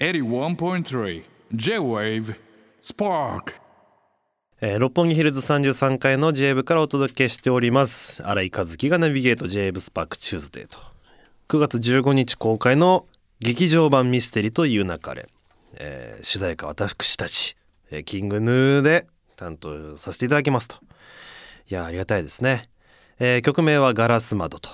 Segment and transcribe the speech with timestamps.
[0.00, 1.22] 81.3
[1.54, 2.34] J-Wave
[2.82, 3.52] Spark.
[4.60, 8.20] えー六本木ヒルズ33階の J 部からお届けしております。
[8.26, 10.78] 新井和樹がナビゲート J 部スパークチューズデーと。
[11.46, 13.06] 9月15日公開の
[13.38, 15.28] 劇場版ミステリと言う勿れ、
[15.74, 17.56] えー主題歌私たち、
[17.92, 19.06] えー King Gnu で
[19.36, 20.78] 担当させていただきますと。
[21.70, 22.68] いやありがたいですね、
[23.20, 24.70] えー曲名は硝子窓と。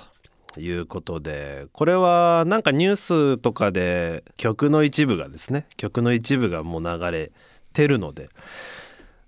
[0.57, 7.31] いうことでこれはなんかニュースとかで曲の一部がですね曲の一部がもう流れ
[7.73, 8.29] てるので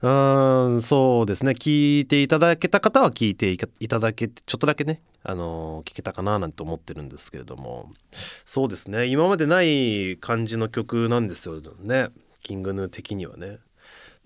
[0.02, 7.90] うーんそうですね聞いていただけた方は聞いていただけてちょっとだけねあの聞けたかななんて思ってるんですけれども
[8.44, 12.10] そうですね今までない感じの曲なんですよね
[12.42, 13.60] キングヌー的にはね。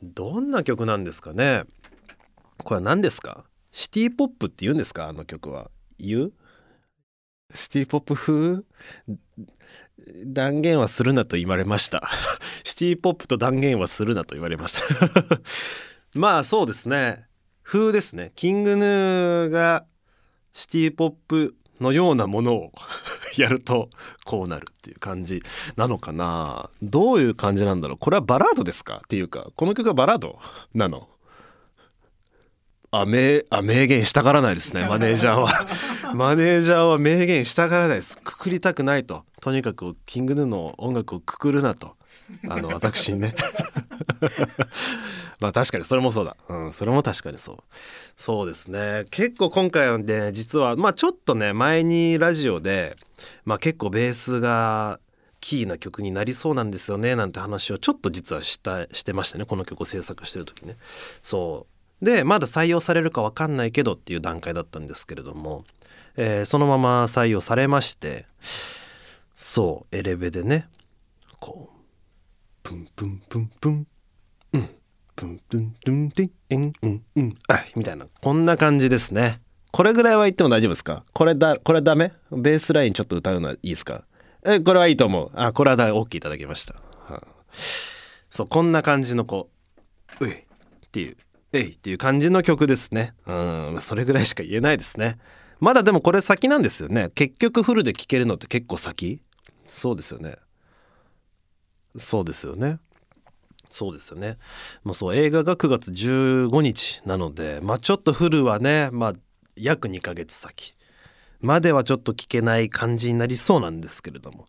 [0.02, 1.63] どんな曲なんですかね？
[2.63, 3.45] これは何ですか？
[3.71, 5.07] シティポップって言うんですか？
[5.07, 5.71] あの曲は。
[5.99, 6.34] 言う
[7.53, 8.63] シティポップ風？
[10.25, 12.07] 断言はするなと言われました
[12.63, 15.39] シティポップと断言はするなと言われました。
[16.17, 17.26] まあそうですね。
[17.63, 18.31] 風ですね。
[18.35, 19.85] キングヌーが
[20.54, 22.71] シティポップのようなものを
[23.37, 23.89] やると
[24.23, 25.43] こうなるっていう感じ
[25.76, 26.70] なのかな。
[26.82, 27.98] どういう感じなんだろう。
[27.98, 29.01] これはバラードですか？
[29.04, 30.39] っていうかこの曲はバラード
[30.73, 31.09] なの？
[32.91, 34.85] あ明あ明言したがらないですね。
[34.90, 35.68] マネージャーは。
[36.16, 38.18] マネージャーは明言したがらないです。
[38.18, 39.26] くくりたくないと。
[39.41, 41.96] とにかくキングヌーの音楽をくくるなと。
[42.48, 43.35] あの私にね。
[45.40, 46.35] まあ確かにそれもそうだ。
[46.49, 47.57] うんそれも確かにそう。
[48.16, 49.05] そうですね。
[49.12, 52.96] 結構今回はね実はまあちょっとね前にラジオで
[53.46, 54.99] まあ結構ベースが
[55.41, 59.46] キーな曲になりそうなんですよねなんて話をちょっと実はしたしてましたね。
[59.46, 60.77] この曲を制作してる時ね。
[61.22, 65.66] そうでまだ採用されるか分かんないけどっていう段階だったんですけれども、
[66.16, 68.25] えーそのまま採用されまして
[69.34, 70.67] そうエレベでね
[71.39, 71.78] こう
[72.63, 73.88] プンプンプンプン
[74.53, 74.69] うん
[75.16, 79.41] プンプンプンティンうんうんあみたいなこんな感じですね。
[79.72, 81.03] これぐらいは言っても大丈夫ですか？
[81.13, 82.13] これだこれダメ？
[82.31, 84.05] ベースラインちょっと歌うのはいいですか？
[84.45, 85.31] えこれはいいと思う。
[85.35, 87.23] あこれはだ OK いただきました、はあ
[88.29, 89.49] そうこんな感じのこ
[90.22, 90.43] うういっ
[90.91, 91.17] ていう。
[91.53, 93.13] えいっていう感じの曲ですね。
[93.25, 93.78] うん。
[93.80, 95.18] それぐらいしか言えないですね。
[95.59, 97.09] まだでもこれ先なんですよね。
[97.16, 99.22] 結局フルで聴けるのって結構先。
[99.68, 100.35] そうですよね。
[101.97, 102.80] そうですよね。
[103.69, 104.38] そうですよね。
[104.84, 109.14] もうそう映画が9月15日なのでまあちょっとフルはねまあ
[109.56, 110.75] 約2ヶ月先。
[111.40, 114.46] まではちょっと聞けない感じになりそうなんですけれども。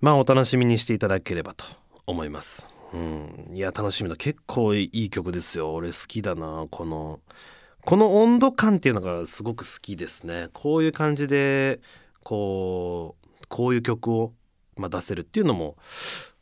[0.00, 1.64] まあお楽しみにしていただければと
[2.06, 2.75] 思います。
[2.92, 3.50] うん。
[3.52, 4.16] いや楽しみだ。
[4.16, 5.74] 結構いい曲ですよ。
[5.74, 7.20] 俺好きだなこの。
[7.84, 10.48] この温度感っていうのがすごく好きですね。
[10.52, 11.80] こういう感じで
[12.22, 14.32] こうこういう曲を、
[14.76, 15.76] まあ、出せるっていうのも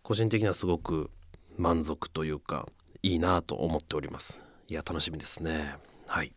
[0.03, 1.11] 個人的にはすごく
[1.59, 2.67] 満足というか
[3.03, 4.41] いいなと思っております。
[4.69, 5.77] いや楽しみですね。
[6.07, 6.33] はい。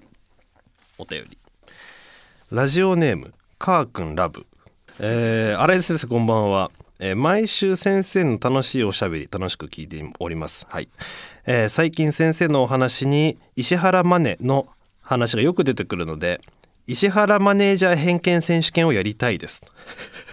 [0.98, 1.38] お便り。
[2.52, 4.46] ラジオネームカーくんラブ。
[5.00, 10.66] えー、新井先生こんばんは、えー毎週先生の楽しいおしゃべり楽しく聞いております。
[10.70, 10.90] はい、
[11.46, 14.68] えー最近先生のお話に石原マネの
[15.02, 16.42] 話がよく出てくるので
[16.88, 19.62] 石原マネージャー偏見選手権をやりたいです。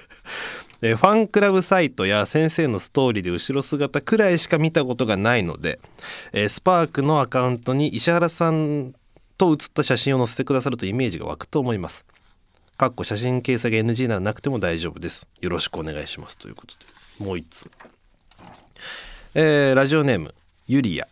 [0.81, 5.81] えーファンクラブサイトや先生のストーリーで後ろ姿くらいしか見たことがないので、
[6.33, 8.95] えスパークのアカウントに石原さん
[9.37, 12.07] と写った写真を載せてくださるとイメージが湧くと思います。
[12.77, 15.29] かっこ写真掲載が NG ならなくても大丈夫です。
[15.41, 16.37] よろしくお願いします。
[16.37, 17.25] ということで。
[17.25, 17.71] もう一つ、
[19.35, 20.35] えーラジオネーム
[20.67, 21.07] ゆりや、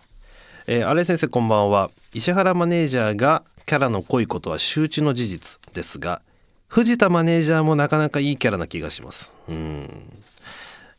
[0.66, 1.90] えー、新井先生こんばんは。
[2.12, 6.20] 石原マネージャーがキャラの濃いことは周知の事実ですが
[6.66, 9.30] 藤田マネージャーもなかなかいいキャラな気がします。
[9.48, 9.88] うん。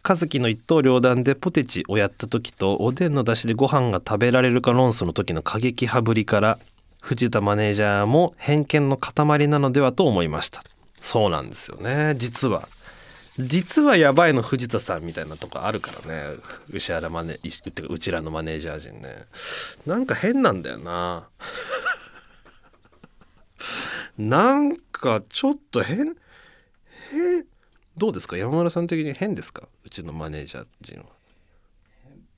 [0.07, 6.59] 和樹の一刀両断でポテチをやった時とおでんの出汁でご飯が食べられるか論争の時の過激派ぶりから
[7.03, 10.63] 藤田マネージャーも偏見の塊なのではと思いました。
[11.01, 12.15] そうなんですよね。
[12.15, 12.69] 実は。
[13.37, 16.37] 実はやばいの藤田さんみたいなとこあるからね。
[16.69, 19.09] 牛原マネいてかうちらのマネージャー陣ね。
[19.85, 21.27] なんか変なんだよな。
[24.17, 26.15] なんかちょっと変
[27.11, 27.45] 変
[27.97, 28.37] どうですか？
[28.37, 29.67] 山村さん的に変ですか？
[29.83, 31.05] うちのマネージャー陣は。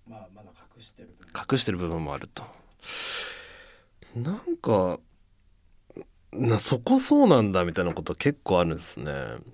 [0.10, 1.28] まあまだ隠してる分。
[1.54, 2.44] 隠してる部分もあると
[4.16, 5.00] なんか
[6.32, 9.14] なそこそうなんだみたいなこと結構あるんですね。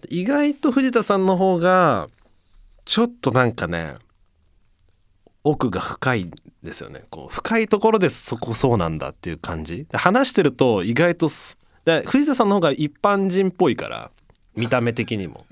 [0.10, 2.10] 意外と藤田さんの方が
[2.86, 3.96] ちょっとなんかね
[5.44, 6.32] 奥が深い
[6.64, 7.04] ですよね。
[7.10, 9.88] こう深いところでそこそうなんだっていう感じ。
[9.94, 11.28] 話してると意外と
[12.06, 14.12] 藤田さんの方が一般人っぽいから
[14.56, 15.46] 見た目的にも。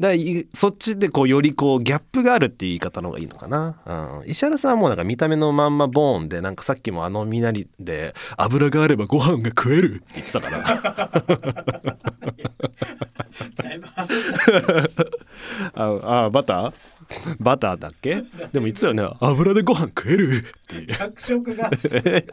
[0.00, 0.10] だ
[0.54, 3.80] そっちでこうよりこうギャップがあるっていう言い方の方がいいのかな、
[4.22, 11.98] うん、石原さんはもうなんか見た目のまんまボーンでなんかさっきもあのみなりで油があればご飯が食えるって言ってたから。
[13.56, 14.12] だいぶ走
[15.74, 17.36] ああバター？
[17.40, 18.16] バターだっけ？
[18.52, 19.08] でも言ってたよね。
[19.20, 20.94] 油でご飯食えるって。
[20.94, 21.70] 脚色が。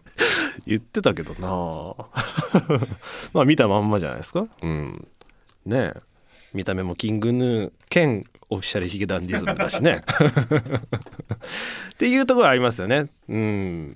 [0.67, 1.47] 言ってたけどな。
[3.33, 4.45] まあ見たまんまじゃないですか？
[4.61, 4.93] うん。
[5.65, 6.01] ねえ
[6.55, 10.03] 見た目もキングヌー兼オフィシャルヒゲダンディズムだしね。
[11.93, 13.07] っていうところありますよね。
[13.27, 13.95] うん。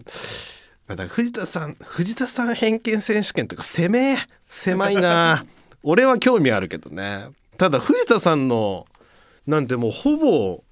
[0.87, 4.17] だか藤田さん藤田さん偏見選手権とか攻め
[4.49, 5.45] 狭いな。
[5.83, 7.27] 俺は興味あるけどね。
[7.57, 8.85] ただ藤田さんの
[9.47, 10.63] なんてもうほぼ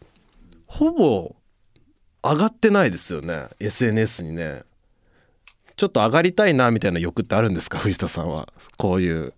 [0.66, 1.36] ほぼ
[2.22, 3.48] 上がってないですよね。
[3.62, 4.64] SNS にね。
[5.78, 8.50] ちょっと上がりたいなみたいな欲ってあるんですか藤田さんは。
[8.78, 9.34] こういう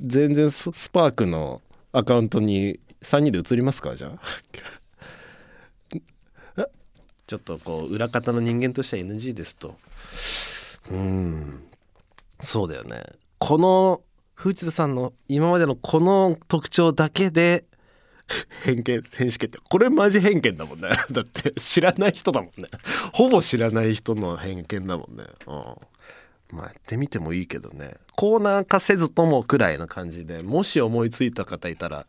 [0.00, 1.60] 全然スパークの
[1.92, 4.18] アカウントに3人で移りますかじゃあ？
[7.26, 9.76] ちょっとこう裏方の人間としては NG ですと。
[10.90, 11.64] うん。
[12.40, 13.02] そうだよね。
[13.38, 14.02] この
[14.34, 17.64] 藤田さんの今までのこの特徴だけで
[18.62, 20.88] 偏見選手権ってこれマジ偏見だもんね。
[21.10, 22.68] だって知らない人だもんね。
[23.12, 25.24] ほぼ知らない人の偏見だもんね。
[25.46, 25.64] うん。
[26.52, 27.94] まあやってみてもいいけどね。
[28.16, 32.06] コーナー化せずともくらいな感じでもし思いついた方いたら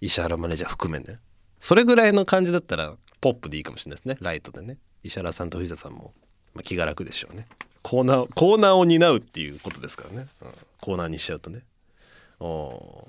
[0.00, 1.18] 石原マネージャー含めね。
[1.60, 4.16] それぐらいの感じだったらポップでいいかもしれないですね。
[4.20, 4.78] ライトでね。
[5.02, 6.12] 石原さんと藤田さんも、
[6.54, 7.46] まあ、気が楽でしょうね。
[7.82, 10.48] コーナーコーナーを担うっていうことですからね、うん、
[10.80, 11.60] コーナーにしちゃうとね。
[12.40, 13.08] お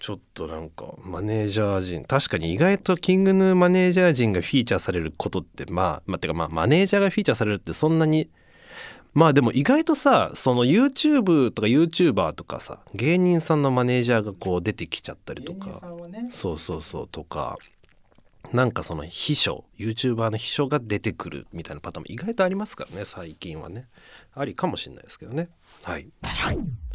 [0.00, 2.04] ちょっとなんかマネージャー陣。
[2.04, 8.28] 確かに意外とキングヌーマネージャー陣がフィーチャーされることってまあまあてかまあマネージャーがフィーチャーされるってそんなに
[9.14, 16.28] まあでも意外とさその YouTube とか YouTuber とかさ芸人さんのマネージャーがこう出てきちゃったりとかね。
[16.30, 17.58] そうそうそうとか
[18.52, 23.86] なんかその秘書 YouTuber の秘書が出てくるみたいなパターンも意外とありますからね最近はね。
[24.34, 25.48] ありかもしれないですけどね。
[25.82, 26.08] はい。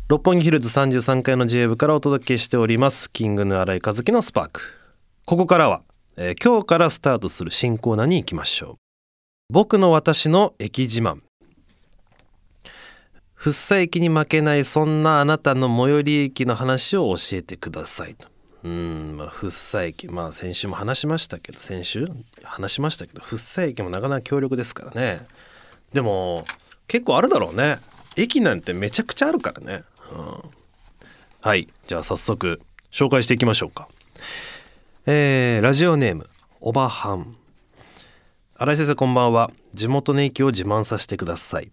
[0.07, 3.11] 六本木ヒルズ33階の J 部からお届けしております。
[3.11, 4.61] キングヌー新井和樹のスパーク。
[5.25, 5.81] ここからは、
[6.15, 8.75] えー今日からスタートする新コーナーに行きましょう。
[9.49, 11.26] 僕の私の駅自慢
[13.37, 18.27] 福生駅に負けないそんなあなたの最寄り駅の話を教えてくださいと。
[18.63, 22.07] うんまあ福生駅まあ先週も話しましたけど先週？
[22.43, 25.25] 話しましたけど福生駅もなかなか強力ですからね。
[25.93, 26.45] でも
[26.87, 27.77] 結構あるだろうね。
[28.15, 30.51] 駅なんてめちゃくちゃあるからね、うん、
[31.39, 32.59] はいじゃあ早速
[32.91, 33.87] 紹介していきましょうか。
[35.05, 36.27] えーラジオネーム
[36.59, 37.35] おばはん。
[38.55, 39.51] 新井先生こんばんは。
[39.75, 41.69] 地元の駅を自慢させてください。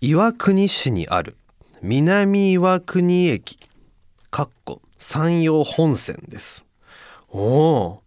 [0.00, 1.36] 岩国市にある
[1.82, 3.58] 南岩国駅
[4.30, 6.66] かっこ山陽本線です。
[7.30, 8.02] おお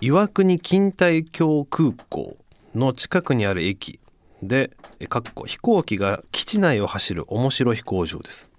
[0.00, 2.38] 岩国錦帯橋空港
[2.74, 4.00] の近くにある駅
[4.42, 4.70] で
[5.10, 8.50] かっこ飛行機が基地内を走る面白い飛行場です、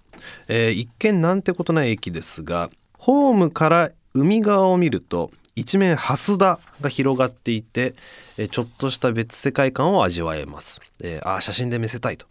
[0.47, 2.69] えー一見なんてことない駅ですが
[2.99, 7.93] ホームから海側を見ると一面蓮田が広がっていて
[8.37, 12.25] えちょっとした別世界観を味わえます、えーあ写真で見せたいと、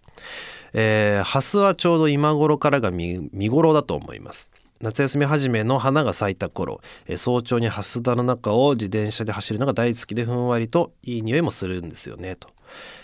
[0.73, 4.49] えー、蓮はちょうど今頃からが見見頃だと思います。
[4.81, 12.49] 夏休み初めの花が咲いた頃、えー早朝に蓮田の中を自転車で走るのが大好きでふんわりといい匂いもするんですよねと、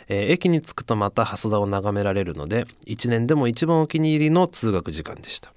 [0.08, 5.52] えー駅に着くとまた蓮田を眺められるので1年でも一番お気に入りの通学時間でした、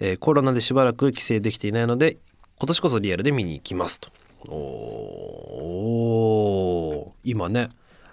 [0.00, 2.16] えーコロナでしばらく帰省できていないので
[2.58, 4.10] 今年こそリアルで見に行きますと。
[4.48, 5.74] お
[7.24, 7.68] 今ね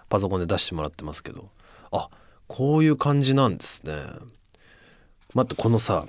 [0.10, 1.50] パソコンで出してもらってますけど。
[1.92, 2.10] あ
[2.48, 3.94] こういう感じなんですね。
[5.34, 6.06] 待ってこのさ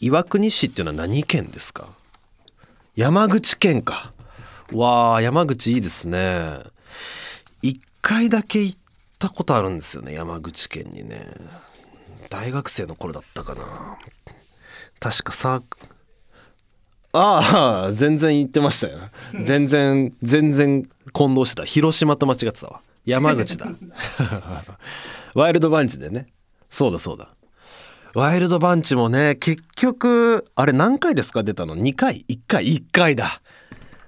[0.00, 1.88] 岩国市っていうのは何県ですか？
[2.94, 4.12] 山口県か。
[4.72, 6.60] わあ山口いいですね。
[7.62, 8.78] 一回だけ行っ
[9.18, 11.26] たことあるんですよね山口県にね。
[12.30, 13.98] 大学生の頃だったかな。
[15.00, 15.62] 確かさ
[17.18, 18.98] ああ全然言ってましたよ。
[19.44, 21.64] 全然全然混同してた。
[21.64, 22.80] 広島と間違ってたわ。
[23.04, 23.68] 山口だ。
[25.34, 26.26] ワイルドバンチでね。
[26.70, 27.30] そうだそうだ。
[28.14, 31.42] ワイルドバンチもね結局あれ何回ですか？
[31.42, 33.40] 出たの？2回？1回？1回だ。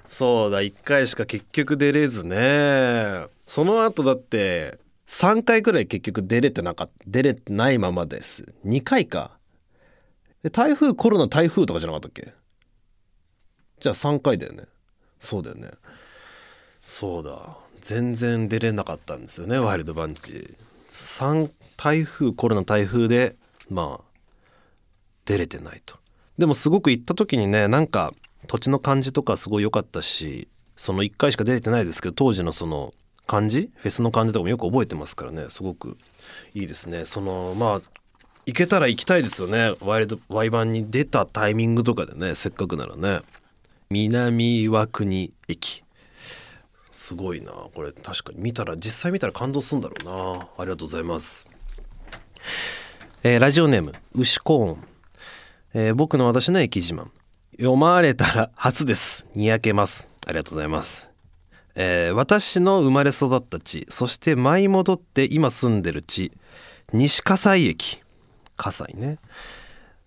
[0.08, 3.26] そうだ1回しか結局出れずね。
[3.44, 6.92] その後だって3回くらい結局出れてなかった。
[7.06, 8.54] 出れてないままです。
[8.66, 9.32] 2回か。
[10.52, 12.32] 台風コロナ台風とかじゃなかったっけ？
[13.80, 14.64] じゃあ3回だよね。
[15.20, 15.70] そうだよね。
[16.80, 17.56] そうだ。
[17.80, 20.56] 全然出れなかったんですよねワイルドバンチ。
[20.88, 23.36] 3台風コロナ台風で
[23.70, 24.04] まあ
[25.24, 25.96] 出れてないと。
[26.38, 28.12] でもすごく行った時にねなんか
[28.46, 32.94] 土地の感じとかすごい良かったしその1回しか出れてないですけど当時のその
[33.26, 33.70] 感じ？
[33.76, 35.46] フェスの感じとかもよく覚えてますからね。
[35.50, 35.98] すごく
[36.54, 37.04] いいですね。
[37.04, 37.80] そのまあ
[38.46, 39.74] 行けたら行きたいですよね。
[39.80, 43.20] ワイルドワイバンに出たタイミングとかでねせっかくならね。
[43.90, 45.82] 南岩国駅。
[46.92, 47.52] すごいな。
[47.52, 48.38] これ確かに。
[48.40, 50.48] 見たら実際見たら感動するんだろうな。
[50.58, 51.46] ありがとうございます。
[53.22, 54.84] えーラジオネーム牛コーン、
[55.72, 57.06] えー僕の私の駅自慢。
[57.52, 59.26] 読まれたら初です。
[59.34, 60.06] にやけます。
[60.26, 61.10] ありがとうございます、
[61.74, 66.32] えー私の生まれ育った地そして舞い戻って今住んでる地
[66.92, 68.02] 西葛西駅。
[68.58, 69.18] 葛西ね、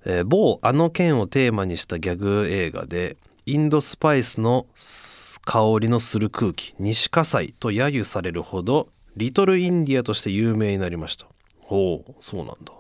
[0.06, 3.18] えー某あの県をテーマにしたギャグ映画で
[3.48, 4.68] インドスパイスの
[5.44, 11.26] 香りのする空気西葛西と揶揄されるほどリトルインディアとして有名になりました。
[11.62, 12.74] ほうそうなんだ。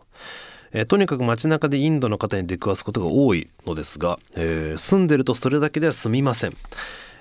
[0.71, 6.55] えーとにかく街中でインドの方に出くわすことが多いのですが、えー住んでるとそれだけでは済みません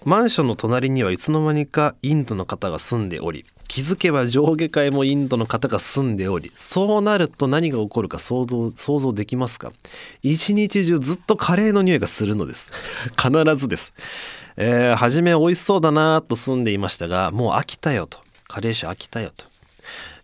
[0.04, 9.73] マンションの隣にはいつの間にかインドの方が住んでおり気づけば上下階もインドの方が住んでおりそうなると何が起こるか想像想像できますか？
[10.23, 12.73] 一日中ずっとカレーの匂いがするのです。
[13.16, 13.92] 必ずです。
[14.57, 18.19] えー初め美味しそうだなと住んでいましたがもう飽きたよと。
[18.49, 19.45] カレー臭飽きたよと。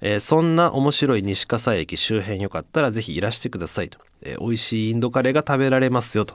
[0.01, 6.35] えーそんな面白い西葛西駅周辺よかったらぜひいらしてくださいと、えー美味しいインドカレーが食べられますよと。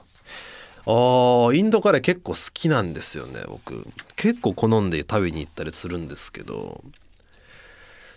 [0.86, 3.86] あーインドカレー結構好きなんですよね僕。
[4.16, 6.84] 結構好んで食べに行ったりするんですけど。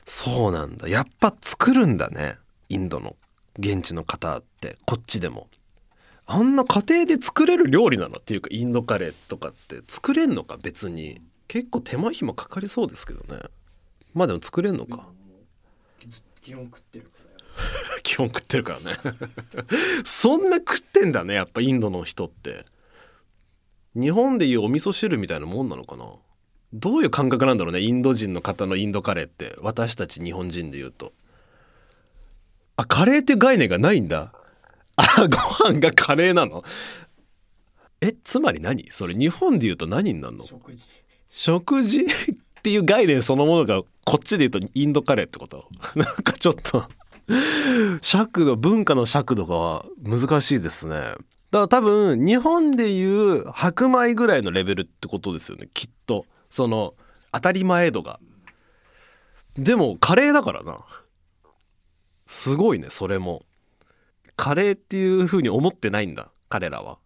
[0.06, 0.88] そうなんだ。
[0.88, 2.36] やっぱ作るんだね
[2.68, 3.16] インドの
[3.58, 4.76] 現地の方って。
[4.86, 5.48] こっちでも。
[6.26, 9.82] あんな家庭で作れる料理なのっていうかインドカレーとかって。
[9.86, 11.20] 作れんのか別に。
[11.48, 13.42] 結構手間暇かかりそうですけどね。
[14.14, 15.08] まあでも作れんのか。
[16.40, 17.93] 基本食ってるから。
[18.04, 18.98] 基本食ってるからね。
[20.04, 22.64] そんな食ってんだねやっぱインドの人って。
[23.96, 26.04] 日本でいうお味噌汁みたいなもんなのかな？
[26.72, 29.56] どういう感覚なんだろうねインド人の方のインドカレーって。
[29.60, 31.12] 私たち日本人で言うと。
[32.76, 34.32] あカレーって概念がないんだ。
[34.96, 35.36] あご
[35.70, 36.62] 飯がカレーなの？
[38.00, 38.90] えつまり何？
[38.90, 40.44] それ日本で言うと何になるの？
[40.44, 40.86] 食事。
[41.28, 42.04] 食事？
[42.04, 45.68] っていう概念そのものがこっちで言うとインドカレーってこと？
[45.94, 46.88] なんかちょっと
[48.02, 50.96] 尺度文化の尺度が難しいですね。
[50.96, 51.18] だか
[51.50, 56.26] ら多分日本でいう白米ぐらいのレベルってことですよねきっと。
[56.50, 56.94] その
[57.32, 58.20] 当たり前度が。
[59.54, 60.76] でもカレーだからな。
[62.26, 63.44] すごいねそれも。
[64.36, 66.98] カレーっていう風に思ってないんだ彼らは。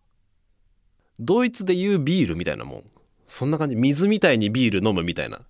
[1.21, 2.85] ドイツでいうビールみたいなもん。
[3.27, 3.77] そんな感じ。
[3.77, 5.41] 水みたいにビール飲むみたいな。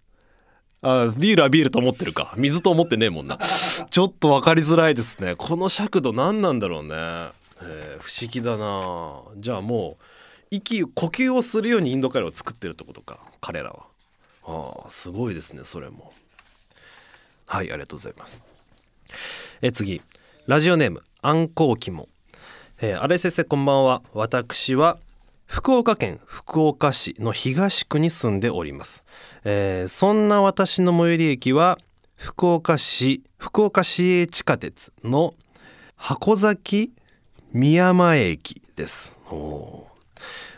[0.80, 2.35] あビールはビールと思ってるか。
[2.37, 3.38] 水と思ってねえもんな。
[3.90, 5.35] ちょっと分かりづらいですね。
[5.37, 6.88] この尺度何なんだろうね、
[7.62, 9.23] えー不思議だな。
[9.37, 10.04] じゃあもう
[10.50, 13.18] 息呼吸をするようにインドカレーを作ってるってことか。
[13.40, 13.87] 彼らは。
[14.44, 16.12] ああすごいですねそれも。
[17.47, 18.44] はいありがとうございます。
[19.62, 20.00] えー次。
[20.47, 22.08] ラジオネームあんこうきも
[22.80, 24.02] えー、荒井先生こんばんは。
[24.12, 24.99] 私は
[25.49, 29.02] 福岡県福岡市の東区に住んでおります、
[29.45, 31.78] えーそんな私の最寄り駅は
[32.16, 35.35] 福岡市福岡市営地下鉄の
[35.97, 36.92] 箱崎
[37.52, 39.18] 宮山駅です。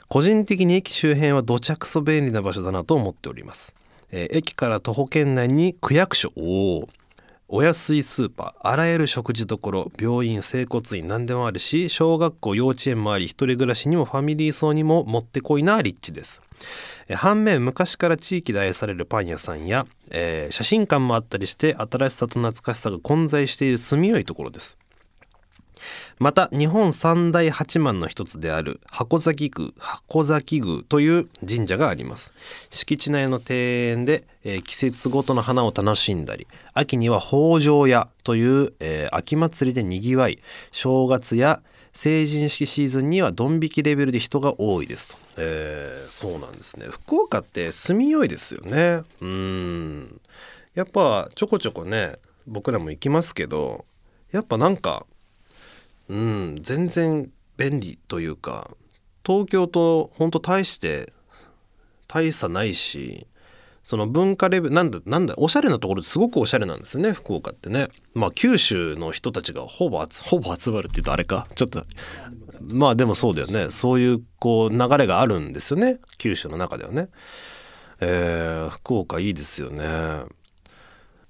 [0.09, 3.77] 個人的に駅周辺はどちゃくそ便利な場所だなと思っております、
[4.11, 6.33] えー駅から徒歩圏内に区役所。
[6.37, 6.89] お
[7.53, 16.43] お安いスーパーあらゆる食事処病院整骨院何でもあるし小学校幼稚園もあり一人暮らしにもファミリー層にももってこいな立地です。
[17.15, 24.79] 反面昔から地域で愛されるパン屋さんや、えー写真館もあったりして新しさと懐かしさが混在している住みよいところです。
[26.19, 32.35] また日本三大八幡の一つである箱崎宮箱崎宮という神社があります。
[32.69, 40.39] 敷地内の庭園で、えー季節ごとの花を楽しんだり秋には北条屋という、えー秋祭りでにぎわい
[40.71, 46.87] 正月や成人式シーズンにはドン引きレベルで人が多いですと、えーそうなんですね。
[46.87, 49.03] 福岡って住みよいですよね。
[49.21, 50.21] うん。
[50.75, 52.17] やっぱちょこちょこね
[52.47, 53.85] 僕らも行きますけど
[54.31, 55.05] やっぱなんか
[56.09, 58.71] うん全然便利というか
[59.25, 61.13] 東京と本当大して
[62.09, 63.27] 大差ないし
[63.91, 67.89] その文化レベルなんだなんだおしゃれなところすごくおしゃれなんですよね福岡ってね。
[68.15, 71.49] まあ九州の人たちがほぼほぼ集まるって言うとあれか。
[71.57, 71.85] ちょっと
[72.63, 73.73] まあでもそうだよね。
[73.73, 75.99] そういうこう流れがあるんですよね。
[76.19, 77.09] 九州の中ではね。
[77.99, 79.85] えー福岡いいですよね。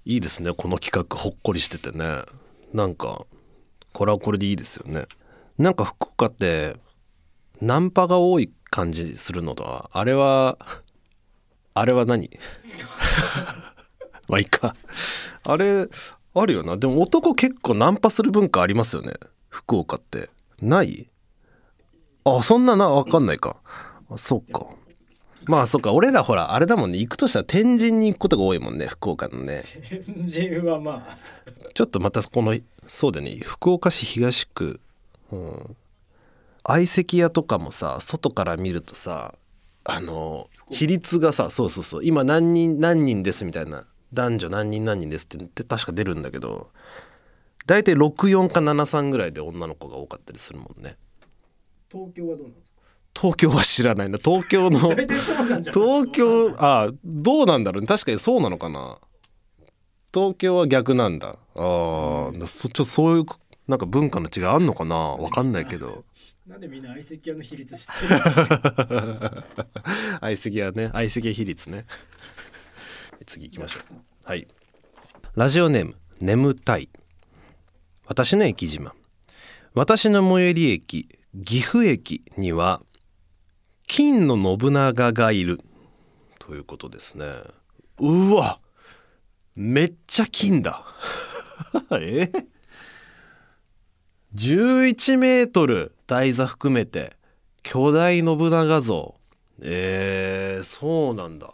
[0.05, 2.05] いいですねこの企画ほっこりしててね。
[2.75, 3.25] なんか
[3.95, 5.07] これはこれでいいですよね。
[5.57, 6.77] なんか福岡って
[7.63, 10.59] ナンパが多い感じするのとはあれは
[11.75, 12.31] あれは何？
[14.29, 14.75] まあいいか。
[15.45, 15.87] あれ
[16.35, 16.77] あるよな。
[16.77, 19.13] でも男結構ナンパする文化ありますよね。
[19.49, 20.31] 福岡って。
[20.61, 21.09] ない？
[22.25, 22.89] あそんなな？
[22.91, 23.57] 分かんないか。
[24.11, 24.67] あそっか。
[25.45, 25.93] まあそっか。
[25.93, 26.99] 俺らほらあれだもんね。
[26.99, 28.87] 行くとしたら天神に行くことが多いもんね。
[28.87, 29.65] 福岡のね。
[29.89, 30.05] 天
[30.61, 31.19] 神はまあ。
[31.75, 33.37] ちょっとまたこのそうだね。
[33.43, 34.81] 福岡市東区。
[35.33, 35.77] うん。
[36.63, 39.35] 相席屋とかもさ外から見るとさ
[39.85, 42.05] あの比率がさそうそうそう。
[42.05, 43.87] 今何人何人ですみたいな。
[44.13, 46.71] 男女何人何人ですって確か出るんだけど。
[47.67, 50.97] 大体64か73ぐらいで女の子が多かったりするもんね。
[51.93, 52.79] 東京はどうなんですか？
[53.15, 54.19] 東京は知らないな。
[54.19, 57.87] 東京の東京あどうなんだろうね。
[57.87, 58.99] 確かにそうなのかな。
[60.13, 61.37] 東京は逆なんだ。
[61.55, 63.25] あーそちょそういう
[63.69, 64.97] なんか文化の違いあんのかな？
[64.97, 66.05] わかんないけど
[66.51, 68.21] なんでみんな相席屋の比率知ってる
[70.21, 70.91] 相席屋ね。
[70.93, 71.87] 相席屋比率ね。
[73.25, 73.95] 次行きましょう。
[74.25, 74.49] はい。
[75.37, 76.89] ラジオネーム眠たい。
[78.05, 78.91] 私の駅自慢。
[79.75, 81.09] 私の最寄り駅
[81.45, 82.83] 岐阜駅には
[83.87, 85.61] 金の信長がいる。
[86.41, 87.27] ということですね。
[88.01, 88.59] うわ
[89.55, 90.85] めっちゃ金だ。
[91.93, 92.29] え？
[94.35, 97.13] 11メートル台座含めて
[97.63, 99.15] 巨大信長像。
[99.63, 101.53] えー、そうなんだ。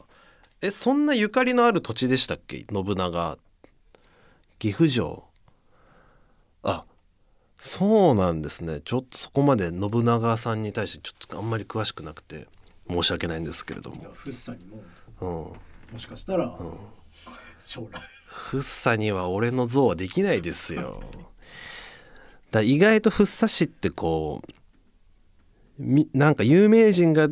[0.62, 2.64] えそんなゆかりのある土地でしたっけ？
[2.72, 3.38] 信長。
[4.58, 5.24] 岐阜城。
[6.62, 6.84] あ
[7.58, 8.80] そうなんですね。
[8.84, 12.46] ちょっとそこまで信長さんに対してちょっとあんまり詳しくなくて
[12.88, 14.82] 申し訳ないんですけれども、フッサにも。
[15.20, 15.28] うん、
[15.92, 16.56] もしかしたら、
[17.58, 18.00] 将来。
[18.26, 21.02] フッサには俺の像はできないですよ。
[22.56, 24.52] だ意外とフッサ市ってこう
[25.78, 27.28] みなんか有名人が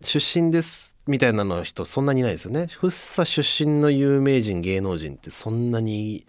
[0.00, 2.66] 出身ですみたいなの人そんなにいないですよね。
[2.66, 6.26] フッサ出身の有名人芸能人ってそんなに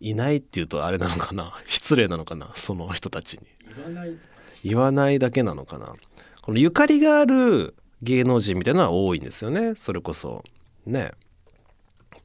[0.00, 1.56] いないっていうとあれなのかな。
[1.68, 2.50] 失礼なのかな。
[2.54, 3.46] その人たちに。
[3.76, 4.16] 言わない。
[4.64, 5.94] 言わないだけなのかな。
[6.42, 9.74] このゆかりがある芸能人みたいなのは多いんですよね。
[9.76, 10.42] それこそ。
[10.84, 11.12] ね。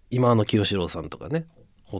[0.09, 1.45] 今の清志郎さんとかね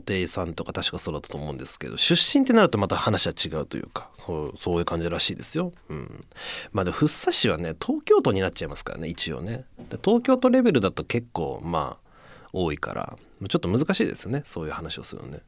[0.00, 5.72] 袋さんとか確かそうだったと思うんですけど出身ってなるとまた話は違うというかそうそういう感じらしいですよ。
[5.88, 6.24] うん、
[6.72, 9.64] まあで福生市はね東京都になっちゃいますからね一応ね。
[9.90, 12.10] で東京都レベルだと結構まあ
[12.52, 13.16] 多いから
[13.48, 15.40] ちょっと難しいですよねそういう話をするのね。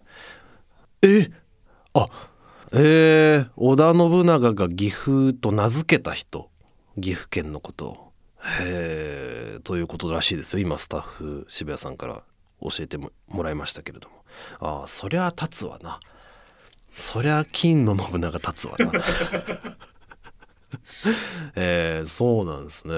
[1.03, 1.31] え？
[1.95, 2.09] あ
[2.73, 6.51] えー、織田信長が岐阜と名付けた人
[7.01, 8.13] 岐阜県のことを。
[8.61, 12.23] へえということらしいですよ今スタッフ渋谷さんから
[12.61, 14.15] 教えてももらいましたけれども
[14.61, 16.01] ああそりゃ立つわな。
[16.93, 18.93] そりゃ金の信長立つわな。
[21.57, 22.95] えー、そうなんですね。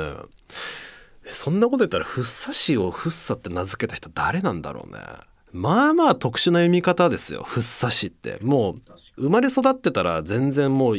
[1.24, 4.98] そんなこと言ったら福生市を福生って名付けた人誰なんだろうね。
[5.52, 8.38] まあまあ特殊な読み方ですよ福生市って。
[8.42, 8.82] もう
[9.22, 10.96] 生まれ育ってたら全然もう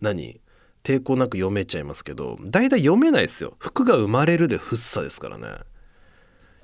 [0.00, 0.40] 何
[0.84, 3.56] 抵抗なく読めちゃいますけど大体読めないですよ。
[3.58, 5.48] 服が生まれるで福生ですからね。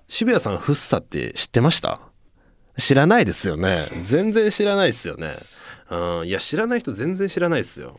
[0.09, 2.00] 渋谷さん福生って知ってました？
[2.76, 3.88] 知らないですよね。
[4.02, 5.37] 全然知らないですよね。
[5.90, 6.26] うん。
[6.26, 7.98] いや知らない人全然知らないですよ。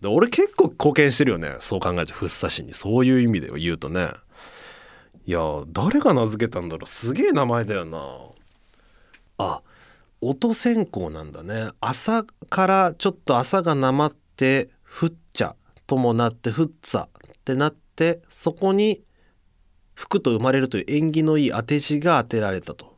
[0.00, 1.56] で俺結構貢献してるよね。
[1.60, 2.72] そう考えると福生市に。
[2.72, 4.08] そういう意味で言うとね。
[5.26, 6.86] いや誰が名付けたんだろう。
[6.88, 7.98] すげえ名前だよな。
[9.38, 9.62] あ
[10.20, 11.70] 音線香なんだね。
[11.80, 15.54] 朝からちょっと朝がなまってふっちゃ
[15.86, 19.02] ともなってふっさってなってそこに
[19.94, 22.93] 福と生まれるという縁起のいい当て字が当てられたと。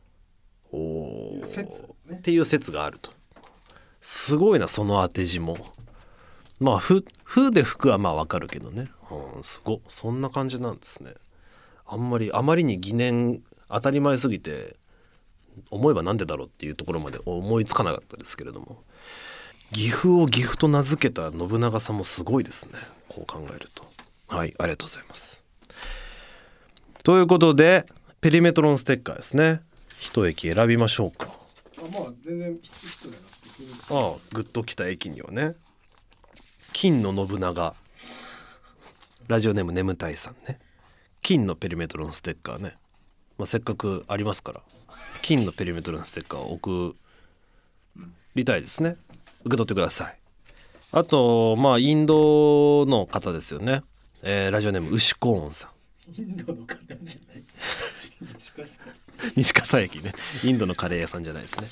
[0.71, 2.17] おー説ね。
[2.17, 3.11] っていう説があると。
[4.01, 5.57] すごいなその当て字も。
[6.59, 8.89] まあ「ふ」ふで福はまあわかるけどね、
[9.35, 11.13] うん、すごそんな感じなんですね。
[11.85, 14.75] あんまりあまりに疑念当たり前すぎて
[15.69, 18.83] 思えばなんでだろうっていうところまで思いつかなかったですけれども。
[19.73, 22.79] 岐阜を岐阜と名付けた信長さんもすごいですね。
[23.09, 23.85] こう考えると。
[24.27, 25.43] はいありがとうございます。
[27.03, 27.85] ということで
[28.21, 29.61] ペリメトロンステッカーですね。
[29.99, 31.27] 一駅選びましょうか。
[31.79, 32.59] あまあ全然
[33.89, 35.55] ああグッときた駅にはね。
[36.73, 37.75] 金の信長。
[39.27, 40.59] ラジオネーム眠たいさんね。
[41.21, 42.77] 金のペリメトロンステッカーね、
[43.37, 44.61] まあ、せっかくありますから。
[45.21, 46.95] 金のペリメトロンステッカーを送
[48.35, 48.95] りたいですね。
[49.41, 50.19] 受け取ってください。
[50.91, 53.83] あとまあインドの方ですよね、
[54.23, 55.69] えーラジオネーム牛コーンさ
[56.17, 56.21] ん。
[56.21, 57.43] インドの方じゃない
[59.35, 60.13] 西川さん西駅ね。
[60.43, 61.67] インドのカレー屋さんじゃないですね。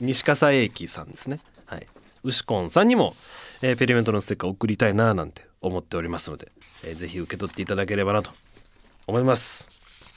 [0.00, 1.40] 西葛駅さんですね。
[1.66, 1.86] はい。
[2.22, 3.16] 牛コンさんにも、
[3.62, 6.50] えーペリメントのステッカー送りたいななんて思っておりますので、
[6.84, 8.30] えーぜひ受け取っていただければなと
[9.06, 9.68] 思います。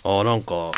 [0.04, 0.72] あなんか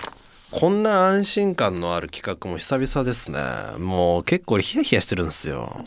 [0.51, 3.39] こんな安心感のある企画も久々ですね。
[3.77, 5.83] もう結構ヒヤヒヤしてるんですよ。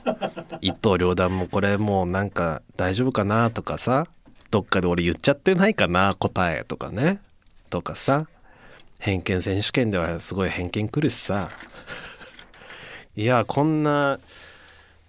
[0.61, 4.07] 一刀両断もこれもうなんか大丈夫かなとかさ。
[4.51, 7.21] どっかで俺言っちゃってないかな答えとかね。
[7.71, 8.27] とかさ。
[8.99, 11.51] 偏見選手権ではすごい偏見くるしさ。
[13.17, 14.21] いやこんな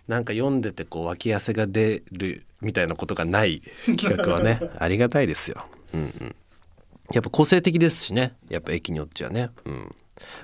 [0.07, 5.67] なんか読んでてこう脇汗が出るみたいなことがない企画はね ありがたいですよ。
[5.93, 6.35] うんうん、
[7.11, 8.33] やっぱ個性的ですしね。
[8.49, 9.49] やっぱ駅によってはね。
[9.65, 9.95] うん、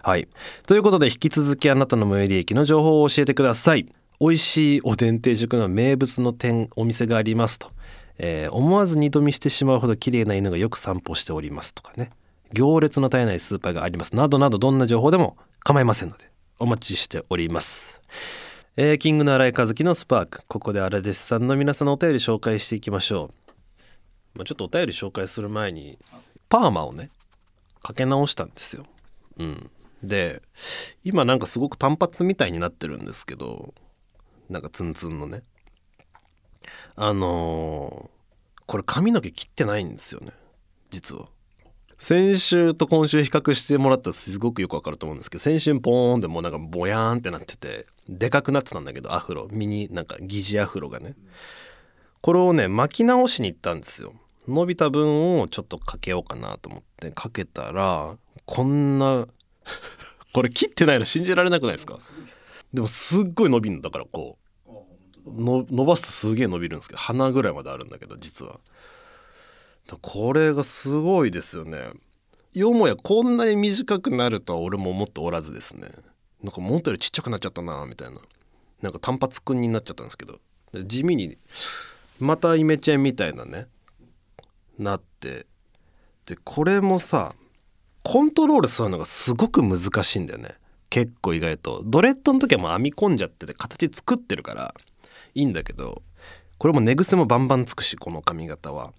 [0.03, 0.27] はい。
[0.65, 3.87] ということで引き続きあなたの最寄り駅の情報を教えてください。
[4.19, 7.71] 美味しいおでん定食の名物の店お店がありますと、
[8.17, 12.11] えー思わず二度見してしまうほど綺麗な犬がよく散歩しておりますとかね
[12.53, 14.15] 行列の絶えないスーパーがあります。
[14.15, 16.29] などなどどんな情報でも構いませんので
[16.59, 18.01] お待ちしております。
[18.77, 20.41] えーキングの新井和樹のスパーク。
[20.47, 23.31] ここで荒弟子さんの皆さんのお便り紹介していきましょ
[24.35, 25.97] う、まあ、ちょっとお便り紹介する前に
[26.49, 27.09] パーマをね
[27.81, 28.85] かけ直したんですよ。
[29.37, 29.69] うん。
[30.03, 30.41] で
[31.03, 33.73] 今なんかすごく単発みたいになってるんですけど
[34.49, 35.41] なんかツンツンのね。
[36.95, 38.15] あのー
[38.67, 40.31] これ髪の毛切ってないんですよね
[40.89, 41.27] 実は。
[41.97, 49.47] 先週と今週比較してもらったらすごくよくわかると思うんですけど先週ポーンでもうなんかボヤーンってなっててでかくなってたんだけどアフロ。
[49.51, 51.15] ミニなんか疑似アフロがね。
[52.21, 54.13] これをね巻き直しに行ったんですよ。
[54.47, 59.27] 伸びた分をちょっとかけようかなと思ってかけたらこんな
[60.33, 61.97] これ切ってないの信じられなくないですか？
[62.73, 64.37] でもすっごい伸びるんだからこ
[65.25, 68.59] う伸ばすとすげえ伸びるんですけど鼻ぐらいまであるんだけど実は。
[70.01, 71.91] これがすごいですよね。
[72.53, 75.89] よもやこんなに短くなるとは俺も思っておらずですね。
[76.41, 78.17] なんか思ったよりちっちゃくなっちゃったなみたいな。
[78.81, 80.39] なんか単発くんになっちゃったんですけど。
[80.85, 81.37] 地味に
[82.19, 83.67] またイメチェンみたいなね。
[84.79, 85.45] なって。
[86.25, 87.35] でこれもさ
[88.03, 90.55] コントロールするのがすごく難しいんだよね。
[90.89, 91.81] 結構意外と。
[91.85, 94.73] ドレッドの時はもう編み込んじゃってて形作ってるから
[95.33, 96.01] いいんだけど。
[96.57, 98.93] これも寝癖もバンバンつくしこの髪型は。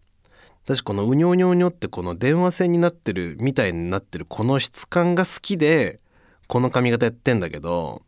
[0.67, 6.01] 私このうにょうにょうにょってこの電話線になってるみたいになってるこの質感が好きで
[6.49, 8.03] この髪型やってんだけど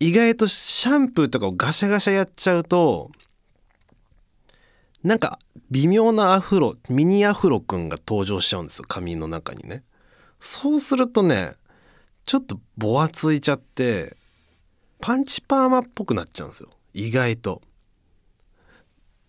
[0.00, 3.10] 意外とシャンプーとかをガシャガシャやっちゃうと
[5.02, 5.38] なんか
[5.70, 9.82] 微妙なアフロミニアフロくんが登場しちゃうんですよ髪の中にね。
[10.40, 11.54] そうするとね
[12.26, 14.14] ちょっとぼわついちゃって
[15.00, 17.62] パンチパーマっぽくなっちゃうんですよ意外と。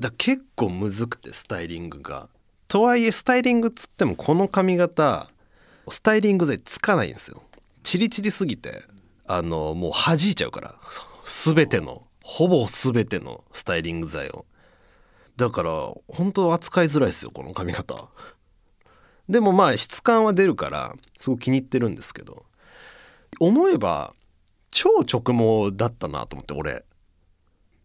[0.01, 2.27] だ結構むずくてスタイリングが。
[2.75, 5.29] とはいえスタイリングっつってもこの髪型
[5.87, 7.41] スタイリング剤つかないんですよ。
[7.83, 8.81] チリチリすぎて
[9.25, 10.75] あのもう弾いちゃうから。
[11.23, 14.45] 全てのほぼ全てのスタイリング剤を。
[15.37, 15.71] だから
[16.09, 18.09] 本当扱いづらいですよこの髪型。
[19.29, 22.43] でもまあ質感は出るからすごく気に入ってるんですけど。
[23.39, 24.13] 思えば
[24.69, 26.83] 超直毛だったなと思って俺。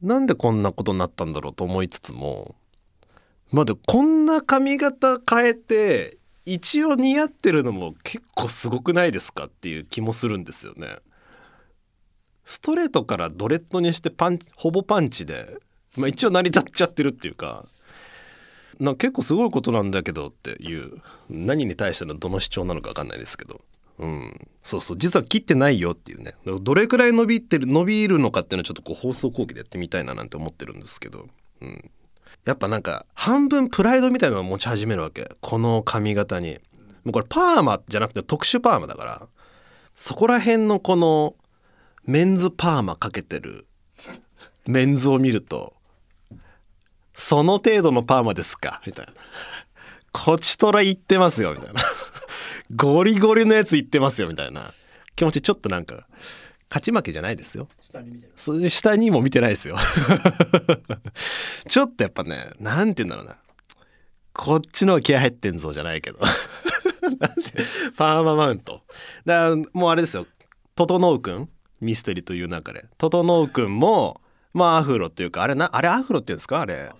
[0.02, 2.56] なんでこんなことになったんだろうと思いつつも
[3.52, 10.96] まあでもこんな髪型変えて一応似合ってるのも結構すごくないですかっていう気もするんですよね。
[12.44, 15.58] ストレートからドレッドにしてパンほぼパンチで、
[15.96, 17.66] まあ、一応成り立っちゃってるっていうか
[18.80, 23.60] な結構すごいことなんだけどっていう何に対してのどの主張なのか分かんないですけど、
[23.98, 24.96] うん、そうそう。
[24.98, 26.34] 実は切ってないよっていうね。
[26.44, 31.28] どれくらい伸びてる伸びるのかっていうのをちょっとこう放送後期でやってみたいななんて思ってるんですけど、
[31.60, 31.90] うん、
[32.44, 35.28] やっぱなんか半分プライドみたいなのを持ち始めるわけ。
[35.40, 36.58] この髪型に。
[37.04, 39.28] もうこれパーマじゃなくて特殊パーマだから。
[39.94, 41.34] そこら辺のこの
[42.04, 43.66] メンズパーマかけてる。
[44.66, 45.74] メンズを見ると。
[47.14, 48.80] その程度のパーマですか。
[48.86, 49.12] みたいな。
[50.12, 51.54] こちとら言ってますよ。
[51.54, 51.82] みたいな。
[52.74, 54.28] ゴリゴリのやつ言ってますよ。
[54.28, 54.70] みたいな。
[55.16, 56.06] 気持ちちょっとなんか
[56.70, 57.68] 勝ち負けじゃないですよ。
[57.80, 59.76] 下に見て下にも見てないですよ。
[61.66, 63.38] ちょっとやっぱねなんて言うんだろうな。
[64.32, 66.20] こっちの気合入ってんぞじゃないけど。
[67.02, 67.26] なんで
[67.96, 68.82] パーママウント。
[69.24, 70.26] だからもうあれですよ。
[70.76, 71.48] 整くん
[71.80, 72.86] ミステリーという中で。
[72.98, 74.20] 整くんも
[74.54, 76.60] まあアフロっていうかあれなあれアフロって言うんですか？
[76.60, 76.92] あれ。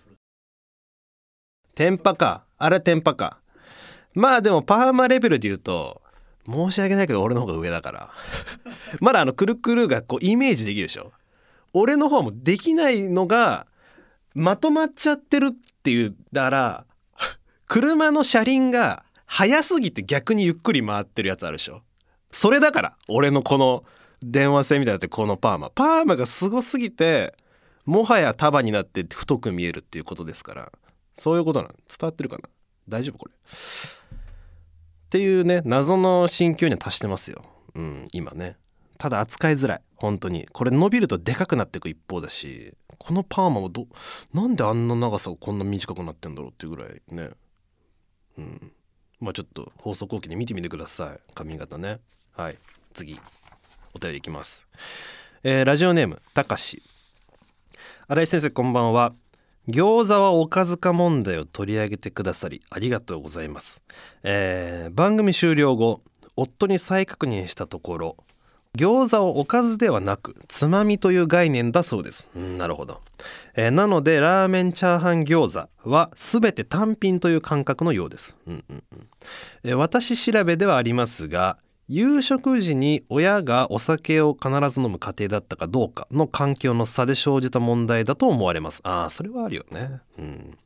[1.77, 2.45] テンパか。
[2.59, 3.41] あれテンパか。
[4.15, 6.00] まあでもパーマレベルで言うと
[6.47, 8.11] 申し訳ないけど俺の方が上だから。
[9.01, 11.13] まだあのくるくるがこうイメージできるでしょ？
[11.73, 13.67] 俺の方もできないのが
[14.35, 15.51] まとまっちゃってるっ
[15.83, 16.85] ていうだら
[17.67, 21.83] 車の車輪が速すぎて逆にゆっくり回ってるやつあるでしょ？
[22.33, 23.85] それだから俺のこの
[24.23, 25.71] 電話線みたいになってこのパーマ。
[25.71, 27.35] パーマがすごすぎて
[27.87, 30.73] もはや束になって太く見えるっていうことですから。
[31.15, 32.49] そういうことなの伝わってるかな？
[32.89, 33.35] 大丈夫これ。
[35.11, 37.43] っていうね謎の心境には達してますよ。
[37.75, 38.57] うん今ね。
[38.97, 39.83] ただ扱いづらい。
[39.97, 40.47] 本当に。
[40.53, 43.89] これ伸びるとでかくなっていく一方だしこのパーマはど
[44.33, 47.31] なんであんな長さがこんな短くなってんだろうっていうぐらいね。
[48.39, 48.73] うん。
[49.19, 51.21] まあちょっと放送後期で見てみてください。
[51.35, 51.99] 髪型ね。
[52.37, 52.59] はい。
[52.95, 53.19] 次。
[53.93, 54.69] お便りいきます。
[55.43, 56.85] えーラジオネームたかし。
[58.07, 59.13] 新井先生こんばんは。
[59.69, 63.83] 餃子はおかずか問題を取り上げてくださりありがとうございます、
[64.23, 66.03] えー番組終了後
[66.37, 68.17] 夫に再確認したところ
[68.77, 72.29] 餃子をおかずではなくつまみという概念だそうです。
[72.37, 73.01] うんなるほど、
[73.57, 79.09] えーなのでラーメンチャーハン餃子は全て単品という感覚のようです、うんうんうん。
[79.65, 81.59] えー私調べではありますが
[81.93, 88.81] 夕食時に親がお酒を必ず飲む家庭だったかどうかの環境の差で生じた問題だと思われます。
[88.85, 89.99] ああそれはあるよね。
[90.17, 90.59] うん。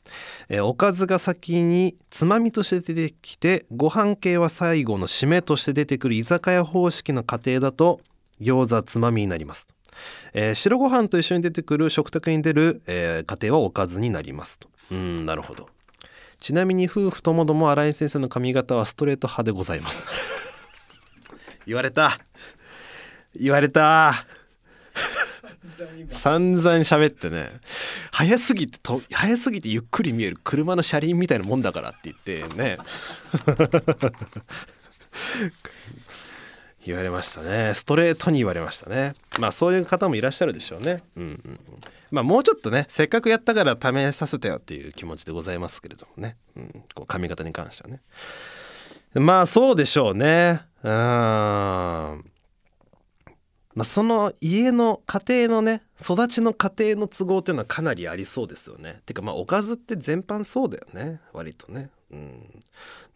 [0.50, 8.02] えおかずが先につまみとして出てきてご飯系は最後の締めとして出てくる居酒屋方式の家庭だと
[8.42, 9.66] 餃子つまみになります、
[10.34, 14.68] えー白ご飯と一緒に出てくる食卓に出る、えー家庭はおかずになりますと。
[14.92, 15.70] うんなるほど。
[16.38, 20.02] ちなみに夫婦ともども新井先生の髪型はストレート派でございます。
[21.66, 22.18] 言われた。
[23.34, 24.26] 言われた。
[26.10, 27.48] 散々喋ってね。
[28.12, 30.38] 早すぎてと早すぎてゆっくり見える。
[30.42, 32.78] 車の車輪みたいなもんだからって言ってね。
[36.86, 37.72] 言われましたね。
[37.74, 39.14] ストレートに言われましたね。
[39.38, 41.02] まあそういう方もいらっしゃるでしょうね。
[41.16, 41.60] うんうんうん。
[42.10, 48.00] まあもうちょっとねせっかくやったから試させてよっていう気持ちでございますけれどもね、うん、こう髪型に関してはね。
[49.14, 50.90] まあそうでしょうねうん
[53.74, 59.00] まあ、その家の家庭のね育ちの家庭の都合っていうのはかなりありそうですよね。
[59.04, 61.90] てかまあおかずって全般そうだよね割とね。
[62.12, 62.60] うん、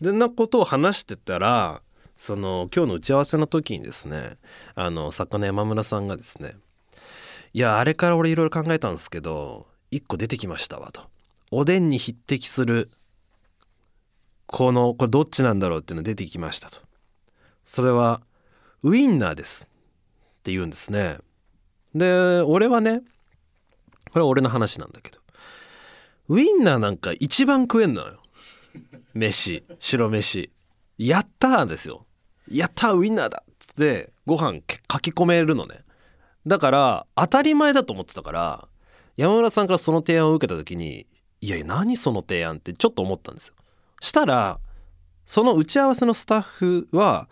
[0.01, 1.83] でなことを話してたら
[2.17, 4.39] その今日の打ち合わせの時にですね
[4.75, 6.55] あの作家の山村さんがですね
[7.55, 11.03] 「いやあれから俺いろいろ考えたんですけど一個出てきましたわ」と。
[11.51, 12.91] おでんに匹敵する
[14.47, 16.88] このこれどっちなんだろうっていうの出てきましたと。
[17.69, 18.23] それは
[18.83, 19.69] ウインナーです
[20.39, 21.19] って言うんですね。
[21.95, 23.03] で俺はね
[24.11, 25.19] これは俺の話なんだけど
[26.29, 28.23] ウインナーなんか一番食えんのよ。
[29.13, 30.51] 飯白飯。
[30.97, 32.07] やったーですよ。
[32.51, 35.81] やったーウインナーだっつってご飯けかき込めるのね。
[36.47, 38.67] だから当たり前だと思ってたから
[39.17, 41.07] 山村さんからその提案を受けた時に
[41.43, 43.55] いやいや何その提案ってちょっと思ったんですよ。
[44.01, 44.59] したら
[45.29, 47.29] その打ち合わせのスタッフは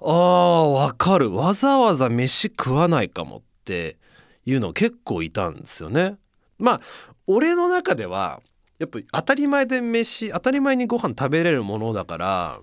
[0.00, 3.96] あーわかるわざわざ飯食わないかもって
[4.44, 6.16] いうの結構いたんですよね。
[6.58, 6.80] まあ
[7.28, 8.42] 俺の中では
[8.80, 12.60] やっぱ当たり前で飯当たり前にご飯食べれるものだから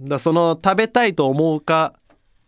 [0.00, 1.92] だその食べたいと思うか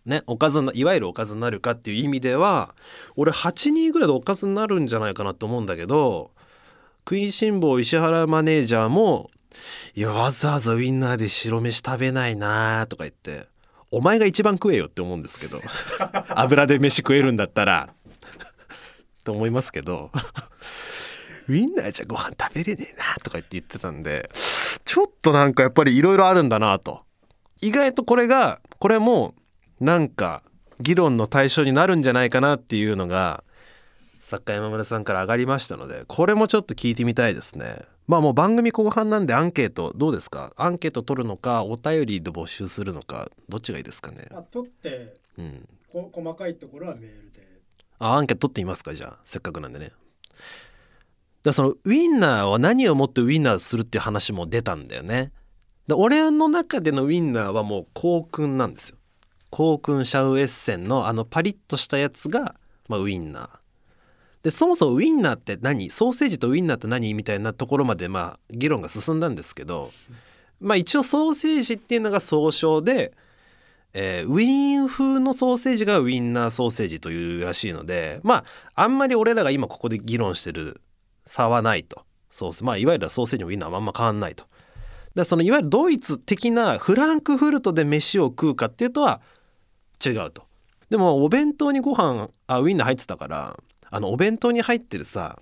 [0.07, 2.75] ねおかずないわゆるおかずになるかっていう意味では
[3.15, 6.31] 俺8人ぐらいでおかずになるんじゃないかなと思うんだけど
[7.01, 9.31] 食いしん坊石原マネージャーも
[9.95, 13.47] いやわざわざウインナーで白飯食べないなとか言って
[13.91, 15.63] お前が一番食えよって思うんですけど
[16.35, 17.91] 油で飯食えるんだったら
[19.25, 20.11] と思いますけど
[21.49, 24.31] ウインナーじゃご飯食べれねえなとか言って言ってたんで
[24.85, 27.03] ちょっとなんかやっぱりいろいろあるんだなと。
[27.61, 29.35] 意外とこれがこれも
[29.81, 30.43] なんか
[30.81, 33.43] 議論の対象になるんじゃないかなっていうのが
[34.21, 40.53] 作家山村さんから上がりましたのでこれもちょっと聞いてみたいですねまあもう番組後半なんでアンケートどうですか？
[40.57, 44.27] アンケート取るのかお便りで募集するのかどっちがいいですかね？
[44.31, 45.69] まあ、取ってうん。
[45.91, 47.47] こ細かいところはメールで。
[47.99, 49.19] あアンケート取ってみますかじゃあ。
[49.23, 49.93] せっかくなんでね。
[51.43, 55.33] だそのウインナーは何をもってウインナーするっていう話も出たんだよね。
[55.87, 58.97] で俺の中でのウインナーはもう香薫なんですよ。
[59.51, 62.57] 香薫シャウエッセンのあのパリッとしたやつが、
[62.89, 63.49] まあ、ウインナー
[64.45, 65.89] でそもそもウインナーって何？
[65.91, 67.15] ソーセージとウインナーって何？
[67.15, 69.91] みたいなところまでまあ議論が進んだんですけど
[70.61, 73.15] まあ一応ソーセージっていうのが総称で、
[73.95, 80.81] えーウィーン風のソーセージがウインナーソーセージというらしいのでまああんまり俺らが今ここで議論してる
[81.25, 84.45] 差はないとソースまあいわゆるソーセージのウインナーはあんま変わんないと。
[85.15, 89.23] でそのいわゆるドイツ的なフランクフルトで飯を食うかっていうとは
[90.05, 90.45] 違うと。
[90.91, 93.57] でもお弁当にご飯あウインナー入ってたから
[93.95, 95.39] あのお弁当に入ってるさ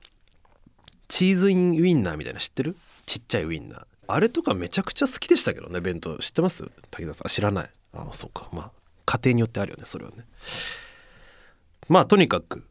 [1.09, 2.77] チーズインウインナーみたいな知ってる？
[3.07, 3.87] ちっちゃいウインナー。
[4.09, 6.19] あれとかめちゃくちゃ好きでしたけどね弁当。
[6.19, 6.71] 知ってます？
[6.91, 7.29] 滝田さん。
[7.29, 7.71] 知らない。
[7.95, 8.51] あそうか。
[8.53, 8.71] まあ
[9.07, 10.27] 家庭によってあるよねそれはね。
[11.89, 12.67] まあとにかく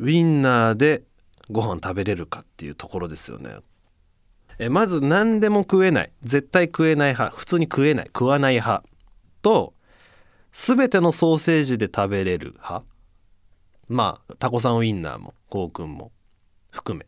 [0.00, 1.04] ウインナーで
[1.52, 3.58] ご飯食べれるかっていうところですよね。
[4.58, 6.10] えまず何でも食えない。
[6.24, 7.36] 絶対食えない派。
[7.36, 8.06] 普通に食えない。
[8.06, 8.82] 食わない派。
[9.40, 9.72] と
[10.52, 12.84] 全てのソーセージで食べれる派。
[13.88, 16.12] まあタコさんウインナーもコウ君も
[16.70, 17.06] 含め。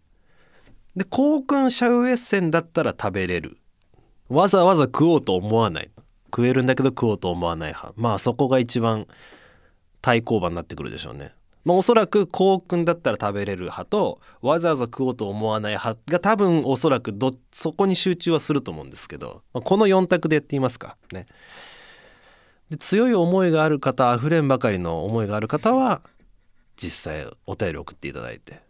[0.97, 3.59] でコウ君シャウエッセンだったら食べれる。
[4.29, 5.91] わざわざ食おうと思わない。
[6.27, 7.95] 食えるんだけど食おうと思わない派。
[7.97, 9.07] まあそこが一番
[10.03, 11.33] 対抗馬になってくるでしょうね。
[11.65, 20.97] まあ、おそらくコウ君だったら食べれる派とわざわざ食おうと思わない派が多分おそらくどそこに集中はすると思うんですけど、まあ、この4択でやってみますか。
[21.13, 21.27] ね。
[22.71, 26.03] で強い思いがある方あふれんばかりの思いがある方は
[26.81, 28.63] 実際お便り送っていただいて。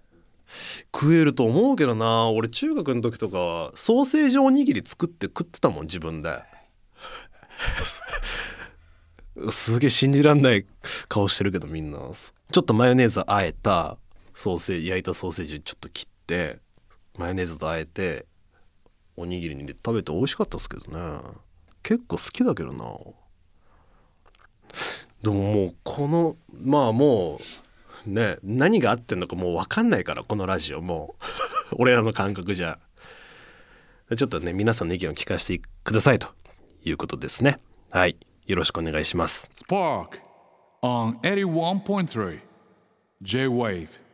[0.95, 2.31] 食えると思うけどな。
[2.31, 6.43] 俺中学の時とかはソーセージおにぎり作って食ってたもん自分で。
[9.51, 10.67] すげえ信じらんない
[11.09, 11.99] 顔してるけどみんな。
[12.51, 13.99] ちょっとマヨネーズあえた
[14.35, 16.61] ソーセージ焼いたソーセージちょっと切って
[17.19, 18.25] マヨネーズとあえて
[19.17, 21.21] おにぎりに入れて食べて美味しかったですけどね。
[21.83, 22.85] 結構好きだけどな。
[25.23, 27.68] でももうこのまあもう
[28.09, 31.15] ね何があってんのかもう分かんないからこのラジオも。
[31.73, 32.79] う 俺らの感覚じゃ。
[34.17, 36.29] ちょっとね皆さんの意見を聞かせてくださいと
[36.83, 37.59] いうことですね。
[37.91, 38.17] はい。
[38.47, 39.51] よろしくお願いします。
[39.69, 40.21] Spark
[40.83, 42.41] on 81.3
[43.21, 44.08] J-Wave.